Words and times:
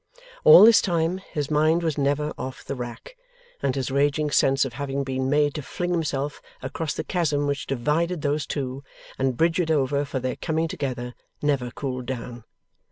All 0.43 0.65
this 0.65 0.81
time, 0.81 1.19
his 1.19 1.51
mind 1.51 1.83
was 1.83 1.95
never 1.95 2.33
off 2.35 2.65
the 2.65 2.73
rack, 2.73 3.15
and 3.61 3.75
his 3.75 3.91
raging 3.91 4.31
sense 4.31 4.65
of 4.65 4.73
having 4.73 5.03
been 5.03 5.29
made 5.29 5.53
to 5.53 5.61
fling 5.61 5.91
himself 5.91 6.41
across 6.63 6.95
the 6.95 7.03
chasm 7.03 7.45
which 7.45 7.67
divided 7.67 8.23
those 8.23 8.47
two, 8.47 8.83
and 9.19 9.37
bridge 9.37 9.59
it 9.59 9.69
over 9.69 10.03
for 10.03 10.19
their 10.19 10.37
coming 10.37 10.67
together, 10.67 11.13
never 11.43 11.69
cooled 11.69 12.07
down. 12.07 12.45